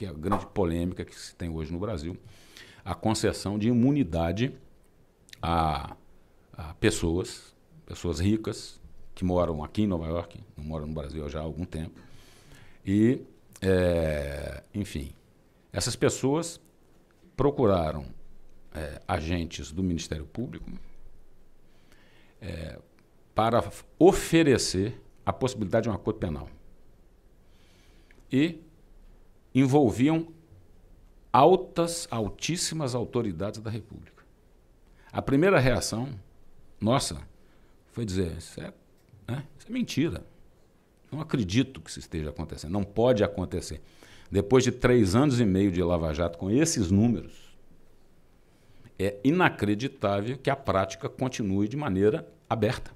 que 0.00 0.06
é 0.06 0.08
a 0.08 0.14
grande 0.14 0.46
polêmica 0.46 1.04
que 1.04 1.14
se 1.14 1.36
tem 1.36 1.50
hoje 1.50 1.70
no 1.70 1.78
Brasil, 1.78 2.16
a 2.82 2.94
concessão 2.94 3.58
de 3.58 3.68
imunidade 3.68 4.58
a, 5.42 5.94
a 6.54 6.72
pessoas, 6.72 7.54
pessoas 7.84 8.18
ricas, 8.18 8.80
que 9.14 9.26
moram 9.26 9.62
aqui 9.62 9.82
em 9.82 9.86
Nova 9.86 10.06
York, 10.06 10.42
não 10.56 10.64
moram 10.64 10.86
no 10.86 10.94
Brasil 10.94 11.28
já 11.28 11.40
há 11.40 11.42
algum 11.42 11.66
tempo. 11.66 12.00
E, 12.82 13.20
é, 13.60 14.62
enfim, 14.72 15.12
essas 15.70 15.94
pessoas 15.94 16.58
procuraram 17.36 18.06
é, 18.72 19.02
agentes 19.06 19.70
do 19.70 19.82
Ministério 19.82 20.24
Público 20.24 20.70
é, 22.40 22.78
para 23.34 23.62
oferecer 23.98 24.98
a 25.26 25.32
possibilidade 25.32 25.84
de 25.84 25.90
um 25.90 25.92
acordo 25.92 26.18
penal. 26.18 26.48
E 28.32 28.64
envolviam 29.54 30.28
altas, 31.32 32.06
altíssimas 32.10 32.94
autoridades 32.94 33.60
da 33.60 33.70
República. 33.70 34.24
A 35.12 35.20
primeira 35.20 35.58
reação 35.58 36.08
nossa 36.80 37.20
foi 37.92 38.04
dizer: 38.04 38.36
isso 38.38 38.60
é, 38.60 38.72
né, 39.26 39.44
isso 39.58 39.68
é 39.68 39.72
mentira. 39.72 40.24
Não 41.10 41.20
acredito 41.20 41.80
que 41.80 41.90
isso 41.90 41.98
esteja 41.98 42.30
acontecendo. 42.30 42.70
Não 42.70 42.84
pode 42.84 43.24
acontecer. 43.24 43.80
Depois 44.30 44.62
de 44.62 44.70
três 44.70 45.16
anos 45.16 45.40
e 45.40 45.44
meio 45.44 45.72
de 45.72 45.82
Lava 45.82 46.14
Jato 46.14 46.38
com 46.38 46.48
esses 46.50 46.88
números, 46.88 47.50
é 48.96 49.18
inacreditável 49.24 50.38
que 50.38 50.50
a 50.50 50.54
prática 50.54 51.08
continue 51.08 51.66
de 51.66 51.76
maneira 51.76 52.28
aberta. 52.48 52.92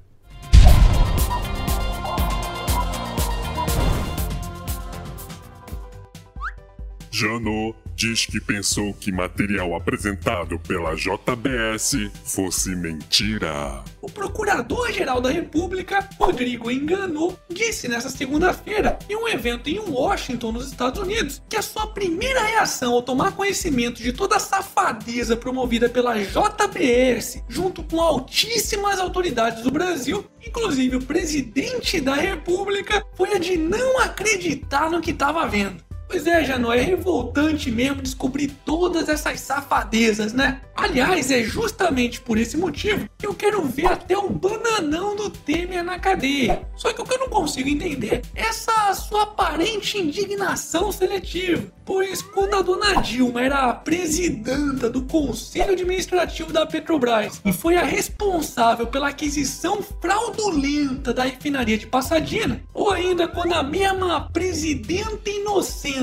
Jano 7.17 7.73
diz 7.95 8.27
que 8.27 8.41
pensou 8.41 8.93
que 8.93 9.13
material 9.13 9.77
apresentado 9.77 10.59
pela 10.59 10.97
JBS 10.97 12.11
fosse 12.25 12.75
mentira. 12.75 13.85
O 14.03 14.11
Procurador-Geral 14.11 15.21
da 15.21 15.31
República, 15.31 16.09
Rodrigo 16.19 16.73
Enganou, 16.73 17.39
disse 17.49 17.87
nesta 17.87 18.11
segunda-feira, 18.11 18.99
em 19.09 19.15
um 19.15 19.29
evento 19.29 19.71
em 19.71 19.79
Washington, 19.79 20.51
nos 20.51 20.67
Estados 20.67 21.01
Unidos, 21.01 21.41
que 21.49 21.57
a 21.57 21.63
sua 21.63 21.87
primeira 21.87 22.43
reação 22.43 22.95
ao 22.95 23.03
tomar 23.03 23.31
conhecimento 23.37 24.03
de 24.03 24.13
toda 24.13 24.35
a 24.35 24.41
safadeza 24.41 25.37
promovida 25.37 25.89
pela 25.89 26.19
JBS, 26.19 27.45
junto 27.49 27.85
com 27.85 28.01
altíssimas 28.01 28.99
autoridades 28.99 29.63
do 29.63 29.71
Brasil, 29.71 30.27
inclusive 30.45 30.97
o 30.97 31.05
presidente 31.05 32.01
da 32.01 32.17
República, 32.17 33.07
foi 33.15 33.35
a 33.35 33.39
de 33.39 33.57
não 33.57 34.01
acreditar 34.01 34.91
no 34.91 35.01
que 35.01 35.13
estava 35.13 35.47
vendo. 35.47 35.94
Pois 36.15 36.29
é, 36.29 36.57
não 36.59 36.73
é 36.73 36.81
revoltante 36.81 37.73
mesmo 37.73 38.01
descobrir 38.01 38.47
todas 38.65 39.09
essas 39.09 39.41
safadezas, 39.41 40.33
né? 40.33 40.61
Aliás, 40.77 41.29
é 41.33 41.43
justamente 41.43 42.21
por 42.21 42.39
esse 42.39 42.57
motivo 42.57 43.09
que 43.19 43.27
eu 43.27 43.35
quero 43.35 43.65
ver 43.65 43.87
até 43.87 44.17
o 44.17 44.31
bananão 44.31 45.17
do 45.17 45.29
Temer 45.29 45.83
na 45.83 45.99
cadeia. 45.99 46.69
Só 46.77 46.93
que 46.93 47.01
o 47.01 47.05
que 47.05 47.15
eu 47.15 47.19
não 47.19 47.29
consigo 47.29 47.69
entender 47.69 48.23
é 48.35 48.45
essa 48.45 48.95
sua 48.95 49.25
aparente 49.25 49.99
indignação 49.99 50.93
seletiva. 50.93 51.65
Pois 51.85 52.23
quando 52.23 52.55
a 52.55 52.63
dona 52.63 53.03
Dilma 53.03 53.43
era 53.43 53.69
a 53.69 53.75
presidenta 53.75 54.89
do 54.89 55.03
Conselho 55.03 55.73
Administrativo 55.73 56.53
da 56.53 56.65
Petrobras 56.65 57.41
e 57.45 57.53
foi 57.53 57.77
a 57.77 57.85
responsável 57.85 58.87
pela 58.87 59.09
aquisição 59.09 59.83
fraudulenta 60.01 61.13
da 61.13 61.25
refinaria 61.25 61.77
de 61.77 61.87
Passadina, 61.87 62.63
ou 62.73 62.91
ainda 62.91 63.29
quando 63.29 63.53
a 63.53 63.63
mesma 63.63 64.29
presidenta 64.33 65.31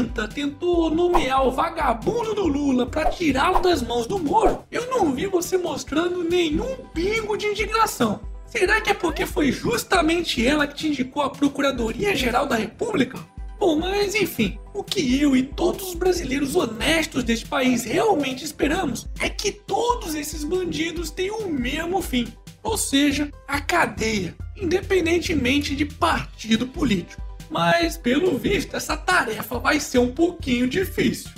inocenta 0.01 0.27
tentou 0.27 0.89
nomear 0.89 1.45
o 1.45 1.51
vagabundo 1.51 2.33
do 2.33 2.47
Lula 2.47 2.85
para 2.85 3.09
tirá-lo 3.09 3.59
das 3.59 3.81
mãos 3.81 4.07
do 4.07 4.17
Moro, 4.17 4.63
eu 4.71 4.89
não 4.89 5.13
vi 5.13 5.27
você 5.27 5.57
mostrando 5.57 6.23
nenhum 6.23 6.75
pingo 6.93 7.37
de 7.37 7.47
indignação. 7.47 8.19
Será 8.45 8.81
que 8.81 8.89
é 8.89 8.93
porque 8.93 9.25
foi 9.25 9.51
justamente 9.51 10.45
ela 10.45 10.67
que 10.67 10.75
te 10.75 10.87
indicou 10.87 11.23
a 11.23 11.29
Procuradoria-Geral 11.29 12.47
da 12.47 12.55
República? 12.55 13.17
Bom, 13.57 13.77
mas 13.77 14.15
enfim, 14.15 14.57
o 14.73 14.83
que 14.83 15.21
eu 15.21 15.35
e 15.35 15.43
todos 15.43 15.89
os 15.89 15.95
brasileiros 15.95 16.55
honestos 16.55 17.23
deste 17.23 17.45
país 17.45 17.83
realmente 17.83 18.43
esperamos 18.43 19.07
é 19.19 19.29
que 19.29 19.51
todos 19.51 20.15
esses 20.15 20.43
bandidos 20.43 21.11
tenham 21.11 21.39
o 21.41 21.53
mesmo 21.53 22.01
fim, 22.01 22.27
ou 22.63 22.77
seja, 22.77 23.31
a 23.47 23.61
cadeia, 23.61 24.35
independentemente 24.57 25.75
de 25.75 25.85
partido 25.85 26.67
político. 26.67 27.21
Mas, 27.51 27.97
pelo 27.97 28.37
visto, 28.37 28.77
essa 28.77 28.95
tarefa 28.95 29.59
vai 29.59 29.77
ser 29.77 29.99
um 29.99 30.13
pouquinho 30.13 30.69
difícil. 30.69 31.29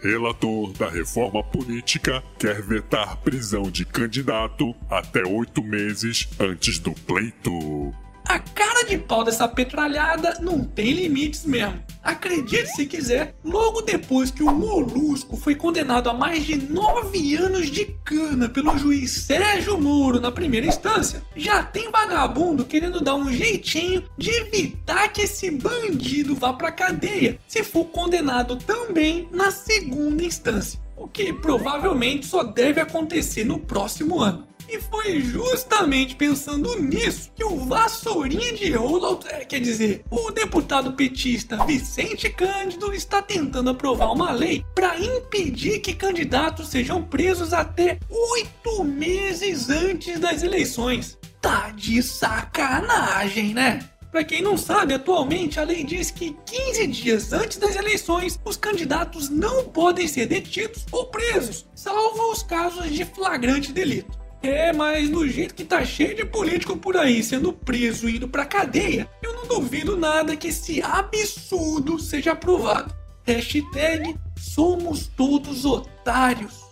Relator 0.00 0.72
da 0.74 0.88
reforma 0.88 1.42
política 1.42 2.22
quer 2.38 2.62
vetar 2.62 3.16
prisão 3.16 3.64
de 3.64 3.84
candidato 3.84 4.72
até 4.88 5.26
oito 5.26 5.60
meses 5.60 6.28
antes 6.38 6.78
do 6.78 6.92
pleito. 6.92 7.92
A 8.24 8.38
cara 8.38 8.84
de 8.84 8.96
pau 8.98 9.24
dessa 9.24 9.48
petralhada 9.48 10.38
não 10.40 10.64
tem 10.64 10.92
limites 10.92 11.44
mesmo. 11.44 11.82
Acredite 12.06 12.68
se 12.68 12.86
quiser, 12.86 13.34
logo 13.42 13.82
depois 13.82 14.30
que 14.30 14.44
o 14.44 14.54
Molusco 14.54 15.36
foi 15.36 15.56
condenado 15.56 16.08
a 16.08 16.14
mais 16.14 16.44
de 16.44 16.56
nove 16.56 17.34
anos 17.34 17.68
de 17.68 17.84
cana 18.04 18.48
pelo 18.48 18.78
juiz 18.78 19.10
Sérgio 19.10 19.76
Moro 19.76 20.20
na 20.20 20.30
primeira 20.30 20.68
instância, 20.68 21.20
já 21.34 21.64
tem 21.64 21.90
vagabundo 21.90 22.64
querendo 22.64 23.02
dar 23.02 23.16
um 23.16 23.32
jeitinho 23.32 24.04
de 24.16 24.30
evitar 24.30 25.08
que 25.08 25.22
esse 25.22 25.50
bandido 25.50 26.36
vá 26.36 26.52
pra 26.52 26.70
cadeia 26.70 27.40
se 27.48 27.64
for 27.64 27.86
condenado 27.86 28.54
também 28.54 29.28
na 29.32 29.50
segunda 29.50 30.22
instância. 30.22 30.78
O 30.96 31.08
que 31.08 31.32
provavelmente 31.32 32.24
só 32.24 32.44
deve 32.44 32.80
acontecer 32.80 33.42
no 33.42 33.58
próximo 33.58 34.20
ano. 34.20 34.46
E 34.68 34.80
foi 34.80 35.20
justamente 35.20 36.16
pensando 36.16 36.80
nisso 36.80 37.30
que 37.34 37.44
o 37.44 37.56
Vassourinha 37.56 38.52
de 38.52 38.72
Rolo, 38.72 39.20
é, 39.26 39.44
quer 39.44 39.60
dizer, 39.60 40.04
o 40.10 40.30
deputado 40.32 40.92
petista 40.92 41.64
Vicente 41.64 42.28
Cândido 42.30 42.92
está 42.92 43.22
tentando 43.22 43.70
aprovar 43.70 44.12
uma 44.12 44.32
lei 44.32 44.64
para 44.74 44.98
impedir 44.98 45.78
que 45.80 45.94
candidatos 45.94 46.68
sejam 46.68 47.02
presos 47.02 47.52
até 47.52 47.98
oito 48.10 48.82
meses 48.82 49.70
antes 49.70 50.18
das 50.18 50.42
eleições. 50.42 51.16
Tá 51.40 51.70
de 51.70 52.02
sacanagem, 52.02 53.54
né? 53.54 53.88
Para 54.10 54.24
quem 54.24 54.40
não 54.40 54.56
sabe, 54.56 54.94
atualmente 54.94 55.60
a 55.60 55.62
lei 55.62 55.84
diz 55.84 56.10
que 56.10 56.34
15 56.46 56.86
dias 56.88 57.32
antes 57.32 57.58
das 57.58 57.76
eleições, 57.76 58.40
os 58.44 58.56
candidatos 58.56 59.28
não 59.28 59.64
podem 59.64 60.08
ser 60.08 60.26
detidos 60.26 60.86
ou 60.90 61.06
presos, 61.06 61.66
salvo 61.74 62.32
os 62.32 62.42
casos 62.42 62.90
de 62.90 63.04
flagrante 63.04 63.72
delito. 63.72 64.25
É, 64.46 64.72
mas 64.72 65.10
do 65.10 65.26
jeito 65.26 65.56
que 65.56 65.64
tá 65.64 65.84
cheio 65.84 66.14
de 66.14 66.24
político 66.24 66.76
por 66.76 66.96
aí 66.96 67.20
sendo 67.20 67.52
preso 67.52 68.08
e 68.08 68.16
indo 68.16 68.28
pra 68.28 68.44
cadeia, 68.44 69.10
eu 69.20 69.34
não 69.34 69.44
duvido 69.44 69.96
nada 69.96 70.36
que 70.36 70.46
esse 70.48 70.80
absurdo 70.80 71.98
seja 71.98 72.30
aprovado. 72.30 72.94
Hashtag 73.24 74.16
somos 74.38 75.08
todos 75.08 75.64
otários. 75.64 76.64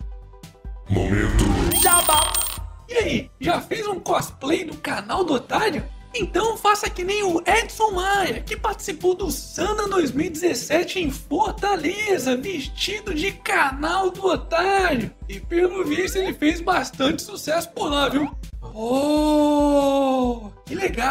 Momento. 0.89 1.45
Jabá! 1.83 2.33
E 2.89 2.95
aí, 2.95 3.31
já 3.41 3.61
fez 3.61 3.89
um 3.89 3.99
cosplay 3.99 4.65
do 4.65 4.77
canal 4.77 5.25
do 5.25 5.35
otário? 5.35 5.85
Então 6.17 6.57
faça 6.57 6.89
que 6.89 7.03
nem 7.03 7.25
o 7.25 7.43
Edson 7.45 7.91
Maia, 7.91 8.41
que 8.41 8.57
participou 8.57 9.17
do 9.17 9.33
Sana 9.33 9.89
2017 9.89 11.01
em 11.01 11.11
Fortaleza, 11.11 12.37
vestido 12.37 13.13
de 13.13 13.33
canal 13.33 14.11
do 14.11 14.25
otário. 14.25 15.11
E 15.29 15.41
pelo 15.41 15.85
visto 15.85 16.17
ele 16.17 16.33
fez 16.33 16.61
bastante 16.61 17.23
sucesso 17.23 17.69
por 17.71 17.91
lá, 17.91 18.09
viu? 18.09 18.31
Oh, 18.63 20.51
que 20.65 20.77
legal! 20.77 21.05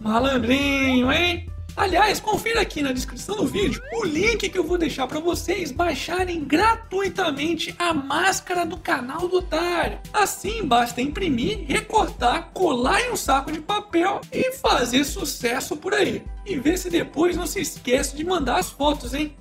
Malandrinho, 0.00 1.12
hein? 1.12 1.48
Aliás, 1.76 2.18
confira 2.18 2.62
aqui 2.62 2.80
na 2.80 2.90
descrição 2.90 3.36
do 3.36 3.46
vídeo 3.46 3.82
o 3.92 4.04
link 4.04 4.48
que 4.48 4.58
eu 4.58 4.64
vou 4.64 4.78
deixar 4.78 5.06
para 5.06 5.20
vocês 5.20 5.70
baixarem 5.70 6.42
gratuitamente 6.42 7.74
a 7.78 7.92
máscara 7.92 8.64
do 8.64 8.78
canal 8.78 9.28
do 9.28 9.36
Otário. 9.36 9.98
Assim, 10.10 10.64
basta 10.64 11.02
imprimir, 11.02 11.66
recortar, 11.68 12.50
colar 12.54 13.02
em 13.02 13.12
um 13.12 13.16
saco 13.16 13.52
de 13.52 13.60
papel 13.60 14.22
e 14.32 14.52
fazer 14.52 15.04
sucesso 15.04 15.76
por 15.76 15.92
aí. 15.92 16.24
E 16.46 16.58
ver 16.58 16.78
se 16.78 16.88
depois 16.88 17.36
não 17.36 17.46
se 17.46 17.60
esquece 17.60 18.16
de 18.16 18.24
mandar 18.24 18.58
as 18.58 18.70
fotos, 18.70 19.12
hein? 19.12 19.36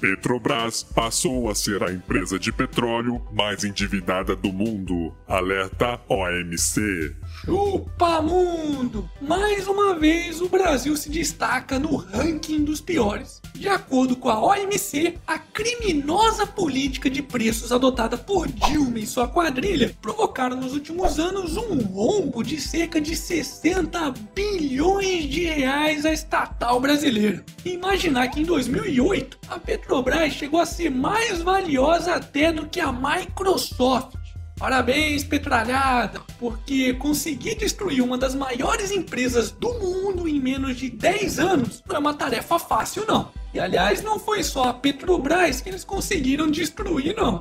Petrobras 0.00 0.82
passou 0.82 1.48
a 1.48 1.54
ser 1.54 1.82
a 1.82 1.90
empresa 1.90 2.38
de 2.38 2.52
petróleo 2.52 3.26
mais 3.32 3.64
endividada 3.64 4.36
do 4.36 4.52
mundo, 4.52 5.14
alerta 5.26 5.98
OMC. 6.08 7.16
Chupa 7.44 8.22
mundo! 8.22 9.08
Mais 9.20 9.68
uma 9.68 9.94
vez 9.94 10.40
o 10.40 10.48
Brasil 10.48 10.96
se 10.96 11.10
destaca 11.10 11.78
no 11.78 11.96
ranking 11.96 12.64
dos 12.64 12.80
piores. 12.80 13.42
De 13.54 13.68
acordo 13.68 14.16
com 14.16 14.30
a 14.30 14.40
OMC, 14.40 15.18
a 15.26 15.38
criminosa 15.38 16.46
política 16.46 17.10
de 17.10 17.22
preços 17.22 17.72
adotada 17.72 18.16
por 18.16 18.48
Dilma 18.48 18.98
e 18.98 19.06
sua 19.06 19.28
quadrilha 19.28 19.94
provocaram 20.00 20.56
nos 20.56 20.72
últimos 20.72 21.18
anos 21.18 21.56
um 21.56 21.78
rombo 21.78 22.42
de 22.42 22.58
cerca 22.60 23.00
de 23.00 23.14
60 23.14 24.14
bilhões 24.34 25.24
de 25.24 25.44
reais 25.44 26.06
à 26.06 26.12
estatal 26.12 26.80
brasileira. 26.80 27.44
Imaginar 27.64 28.28
que 28.28 28.40
em 28.40 28.44
2008 28.44 29.38
a 29.48 29.58
Petrobras 29.58 30.32
chegou 30.32 30.58
a 30.58 30.66
ser 30.66 30.90
mais 30.90 31.42
valiosa 31.42 32.14
até 32.14 32.50
do 32.50 32.66
que 32.66 32.80
a 32.80 32.90
Microsoft. 32.90 34.15
Parabéns, 34.58 35.22
Petralhada, 35.22 36.20
porque 36.38 36.94
conseguir 36.94 37.56
destruir 37.56 38.02
uma 38.02 38.16
das 38.16 38.34
maiores 38.34 38.90
empresas 38.90 39.50
do 39.50 39.72
mundo 39.74 40.26
em 40.26 40.40
menos 40.40 40.76
de 40.76 40.88
10 40.88 41.38
anos 41.38 41.82
não 41.86 41.96
é 41.96 41.98
uma 41.98 42.14
tarefa 42.14 42.58
fácil, 42.58 43.04
não. 43.06 43.30
E 43.52 43.60
aliás, 43.60 44.02
não 44.02 44.18
foi 44.18 44.42
só 44.42 44.64
a 44.64 44.74
Petrobras 44.74 45.60
que 45.60 45.68
eles 45.68 45.84
conseguiram 45.84 46.50
destruir, 46.50 47.14
não. 47.14 47.40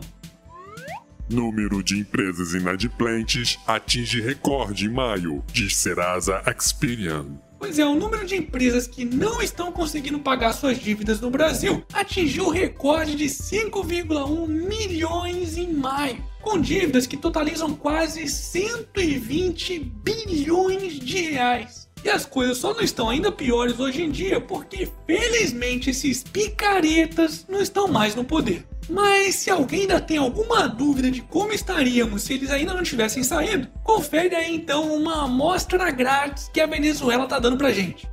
Número 1.29 1.81
de 1.81 1.97
empresas 1.97 2.53
inadimplentes 2.53 3.57
atinge 3.65 4.21
recorde 4.21 4.85
em 4.85 4.89
maio, 4.89 5.43
diz 5.51 5.75
Serasa 5.75 6.43
Experian. 6.45 7.25
Pois 7.57 7.79
é, 7.79 7.85
o 7.85 7.95
número 7.95 8.25
de 8.25 8.35
empresas 8.35 8.85
que 8.85 9.03
não 9.03 9.41
estão 9.41 9.71
conseguindo 9.71 10.19
pagar 10.19 10.53
suas 10.53 10.77
dívidas 10.77 11.19
no 11.19 11.31
Brasil 11.31 11.83
atingiu 11.93 12.45
o 12.45 12.51
recorde 12.51 13.15
de 13.15 13.25
5,1 13.25 14.47
milhões 14.47 15.57
em 15.57 15.73
maio, 15.73 16.23
com 16.45 16.61
dívidas 16.61 17.07
que 17.07 17.17
totalizam 17.17 17.73
quase 17.73 18.27
120 18.27 19.79
bilhões 19.79 20.99
de 20.99 21.21
reais. 21.21 21.89
E 22.03 22.09
as 22.09 22.23
coisas 22.23 22.59
só 22.59 22.71
não 22.71 22.81
estão 22.81 23.09
ainda 23.09 23.31
piores 23.31 23.79
hoje 23.79 24.03
em 24.03 24.11
dia 24.11 24.39
porque, 24.39 24.87
felizmente, 25.07 25.89
esses 25.89 26.23
picaretas 26.23 27.47
não 27.49 27.59
estão 27.59 27.87
mais 27.87 28.13
no 28.13 28.23
poder. 28.23 28.63
Mas 28.87 29.37
se 29.37 29.49
alguém 29.49 29.81
ainda 29.81 29.99
tem 29.99 30.17
alguma 30.17 30.67
dúvida 30.67 31.09
de 31.09 31.23
como 31.23 31.51
estaríamos 31.51 32.21
se 32.21 32.35
eles 32.35 32.51
ainda 32.51 32.75
não 32.75 32.83
tivessem 32.83 33.23
saído, 33.23 33.67
confere 33.83 34.35
aí 34.35 34.55
então 34.55 34.95
uma 34.95 35.23
amostra 35.23 35.89
grátis 35.89 36.47
que 36.53 36.61
a 36.61 36.67
Venezuela 36.67 37.25
tá 37.25 37.39
dando 37.39 37.57
pra 37.57 37.71
gente. 37.71 38.07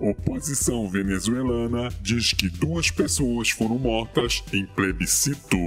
Oposição 0.00 0.88
venezuelana 0.88 1.90
diz 2.00 2.32
que 2.32 2.48
duas 2.48 2.90
pessoas 2.90 3.50
foram 3.50 3.78
mortas 3.78 4.42
em 4.50 4.64
plebiscito. 4.64 5.58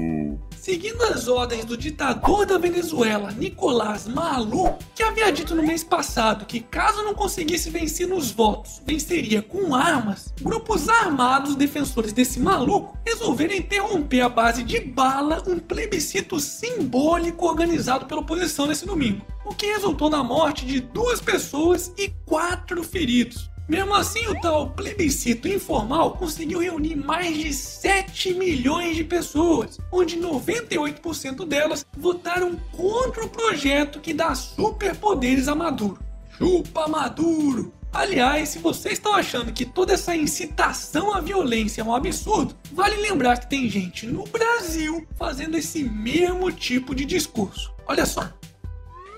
Seguindo 0.57 1.03
as 1.03 1.27
ordens 1.27 1.65
do 1.65 1.77
ditador 1.77 2.43
da 2.43 2.57
Venezuela, 2.57 3.31
Nicolás 3.31 4.07
Maduro, 4.07 4.75
que 4.95 5.03
havia 5.03 5.31
dito 5.31 5.53
no 5.53 5.61
mês 5.61 5.83
passado 5.83 6.47
que 6.47 6.61
caso 6.61 7.03
não 7.03 7.13
conseguisse 7.13 7.69
vencer 7.69 8.07
nos 8.07 8.31
votos, 8.31 8.81
venceria 8.83 9.41
com 9.43 9.75
armas, 9.75 10.33
grupos 10.41 10.89
armados 10.89 11.55
defensores 11.55 12.11
desse 12.11 12.39
maluco 12.39 12.97
resolveram 13.05 13.53
interromper 13.53 14.21
a 14.21 14.29
base 14.29 14.63
de 14.63 14.79
bala 14.79 15.43
um 15.45 15.59
plebiscito 15.59 16.39
simbólico 16.39 17.45
organizado 17.45 18.07
pela 18.07 18.21
oposição 18.21 18.65
nesse 18.65 18.85
domingo, 18.85 19.23
o 19.45 19.53
que 19.53 19.67
resultou 19.67 20.09
na 20.09 20.23
morte 20.23 20.65
de 20.65 20.79
duas 20.79 21.21
pessoas 21.21 21.93
e 21.97 22.09
quatro 22.25 22.83
feridos. 22.83 23.52
Mesmo 23.67 23.93
assim, 23.93 24.27
o 24.27 24.39
tal 24.41 24.71
plebiscito 24.71 25.47
informal 25.47 26.17
conseguiu 26.17 26.59
reunir 26.59 26.95
mais 26.95 27.37
de 27.37 27.53
7 27.53 28.33
milhões 28.33 28.95
de 28.95 29.05
pessoas, 29.05 29.79
onde 29.89 30.17
98% 30.17 31.45
delas 31.45 31.85
votaram 31.97 32.57
contra 32.73 33.23
o 33.23 33.29
projeto 33.29 34.01
que 34.01 34.13
dá 34.13 34.35
superpoderes 34.35 35.47
a 35.47 35.55
Maduro. 35.55 35.99
Chupa 36.37 36.87
Maduro! 36.87 37.73
Aliás, 37.93 38.49
se 38.49 38.59
vocês 38.59 38.95
estão 38.95 39.13
achando 39.13 39.53
que 39.53 39.65
toda 39.65 39.93
essa 39.93 40.15
incitação 40.15 41.13
à 41.13 41.21
violência 41.21 41.81
é 41.81 41.85
um 41.85 41.93
absurdo, 41.93 42.55
vale 42.71 42.95
lembrar 42.97 43.37
que 43.37 43.49
tem 43.49 43.69
gente 43.69 44.07
no 44.07 44.23
Brasil 44.23 45.07
fazendo 45.15 45.55
esse 45.55 45.83
mesmo 45.83 46.51
tipo 46.51 46.95
de 46.95 47.05
discurso. 47.05 47.71
Olha 47.87 48.05
só. 48.05 48.27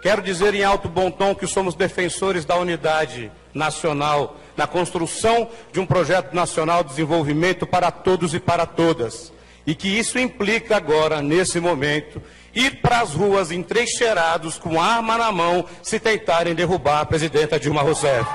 Quero 0.05 0.21
dizer 0.21 0.53
em 0.53 0.63
alto 0.63 0.87
bom 0.87 1.09
tom 1.09 1.33
que 1.33 1.47
somos 1.47 1.73
defensores 1.73 2.45
da 2.45 2.55
unidade 2.57 3.31
nacional, 3.51 4.37
na 4.55 4.67
construção 4.67 5.49
de 5.73 5.79
um 5.79 5.85
projeto 5.87 6.31
nacional 6.31 6.83
de 6.83 6.91
desenvolvimento 6.91 7.65
para 7.65 7.89
todos 7.89 8.35
e 8.35 8.39
para 8.39 8.67
todas. 8.67 9.33
E 9.65 9.73
que 9.73 9.87
isso 9.87 10.19
implica 10.19 10.77
agora, 10.77 11.23
nesse 11.23 11.59
momento, 11.59 12.21
ir 12.53 12.81
para 12.83 12.99
as 12.99 13.15
ruas 13.15 13.49
entrincheirados 13.49 14.59
com 14.59 14.79
arma 14.79 15.17
na 15.17 15.31
mão 15.31 15.65
se 15.81 15.99
tentarem 15.99 16.53
derrubar 16.53 16.99
a 16.99 17.05
presidenta 17.07 17.59
Dilma 17.59 17.81
Rousseff. 17.81 18.29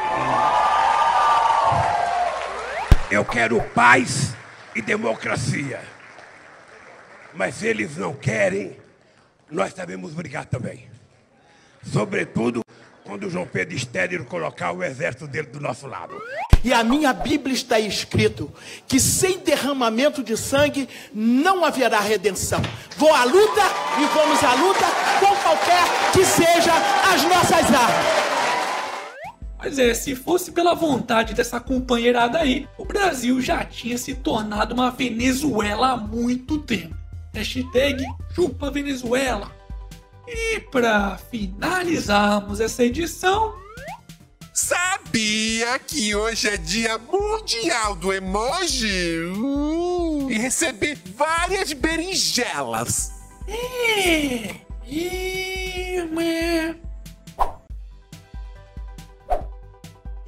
Eu 3.12 3.24
quero 3.24 3.62
paz 3.72 4.34
e 4.74 4.82
democracia. 4.82 5.80
Mas 7.32 7.62
eles 7.62 7.96
não 7.96 8.12
querem, 8.12 8.76
nós 9.48 9.72
sabemos 9.72 10.12
brigar 10.12 10.46
também. 10.46 10.90
Sobretudo 11.82 12.62
quando 13.04 13.28
João 13.28 13.46
Pedro 13.46 13.74
Estéreo 13.74 14.24
colocar 14.24 14.72
o 14.72 14.84
exército 14.84 15.26
dele 15.26 15.48
do 15.48 15.60
nosso 15.60 15.86
lado. 15.86 16.14
E 16.62 16.72
a 16.72 16.84
minha 16.84 17.12
Bíblia 17.12 17.54
está 17.54 17.80
escrito 17.80 18.52
que 18.86 19.00
sem 19.00 19.38
derramamento 19.38 20.22
de 20.22 20.36
sangue 20.36 20.88
não 21.12 21.64
haverá 21.64 21.98
redenção. 22.00 22.60
Vou 22.96 23.12
à 23.12 23.24
luta 23.24 23.62
e 23.98 24.06
vamos 24.14 24.44
à 24.44 24.54
luta 24.54 24.84
com 25.18 25.34
qualquer 25.42 26.12
que 26.12 26.24
seja 26.24 26.72
as 27.12 27.22
nossas 27.24 27.64
armas. 27.74 28.30
Mas 29.58 29.78
é, 29.78 29.92
se 29.92 30.14
fosse 30.14 30.52
pela 30.52 30.74
vontade 30.74 31.34
dessa 31.34 31.60
companheirada 31.60 32.38
aí, 32.38 32.66
o 32.78 32.84
Brasil 32.84 33.40
já 33.42 33.64
tinha 33.64 33.98
se 33.98 34.14
tornado 34.14 34.72
uma 34.74 34.90
Venezuela 34.90 35.92
há 35.92 35.96
muito 35.96 36.58
tempo. 36.58 36.94
Hashtag 37.34 38.04
chupa 38.34 38.70
Venezuela. 38.70 39.59
E 40.26 40.60
para 40.60 41.18
finalizarmos 41.30 42.60
essa 42.60 42.84
edição, 42.84 43.54
Sabia 44.52 45.78
que 45.78 46.14
hoje 46.14 46.48
é 46.48 46.56
dia 46.56 46.98
mundial 46.98 47.96
do 47.96 48.12
emoji? 48.12 49.18
Uh, 49.34 50.30
e 50.30 50.34
receber 50.34 50.98
várias 51.16 51.72
berinjelas. 51.72 53.10
É, 53.48 54.56
irmã. 54.86 56.76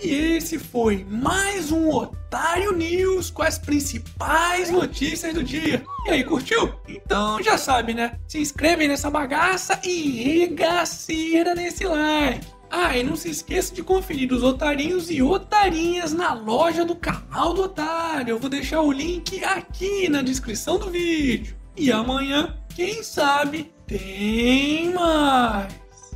E 0.03 0.37
esse 0.37 0.59
foi 0.59 1.05
mais 1.09 1.71
um 1.71 1.91
Otário 1.91 2.73
News 2.73 3.31
com 3.31 3.43
as 3.43 3.59
principais 3.59 4.71
notícias 4.71 5.35
do 5.35 5.45
dia. 5.45 5.85
E 6.07 6.11
aí, 6.11 6.25
curtiu? 6.25 6.75
Então 7.13 7.43
já 7.43 7.59
sabe, 7.59 7.93
né? 7.93 8.19
Se 8.27 8.39
inscreve 8.39 8.89
nessa 8.89 9.11
bagaça 9.11 9.79
e 9.85 10.39
regaceira 10.41 11.55
nesse 11.55 11.85
like. 11.85 12.47
Ah, 12.71 12.97
e 12.97 13.03
não 13.03 13.17
se 13.17 13.29
esqueça 13.29 13.75
de 13.75 13.83
conferir 13.83 14.33
os 14.33 14.43
otarinhos 14.43 15.11
e 15.11 15.21
otarinhas 15.21 16.15
na 16.15 16.33
loja 16.33 16.87
do 16.87 16.97
canal 16.97 17.53
do 17.53 17.65
Otário. 17.65 18.31
Eu 18.31 18.39
vou 18.39 18.49
deixar 18.49 18.81
o 18.81 18.91
link 18.91 19.45
aqui 19.45 20.09
na 20.09 20.23
descrição 20.23 20.79
do 20.79 20.91
vídeo. 20.91 21.55
E 21.77 21.93
amanhã, 21.93 22.57
quem 22.75 23.03
sabe, 23.03 23.71
tem 23.87 24.91
mais. 24.95 25.82